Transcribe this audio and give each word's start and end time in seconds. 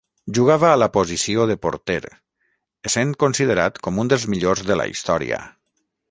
Jugava 0.35 0.69
a 0.75 0.77
la 0.83 0.85
posició 0.93 1.43
de 1.51 1.57
porter, 1.65 1.99
essent 2.91 3.11
considerat 3.25 3.77
com 3.89 4.01
un 4.05 4.09
dels 4.13 4.25
millors 4.35 4.63
de 4.71 4.79
la 4.81 4.89
història. 4.95 5.39